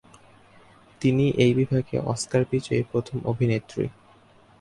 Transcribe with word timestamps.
তিনিই 1.01 1.31
এই 1.43 1.51
বিভাগে 1.53 1.95
অস্কার 2.13 2.41
বিজয়ী 2.51 2.83
প্রথম 2.91 3.17
অভিনেত্রী। 3.25 3.85